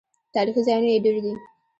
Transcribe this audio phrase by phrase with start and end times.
[0.35, 1.33] تاریخي ځایونه یې ډیر دي.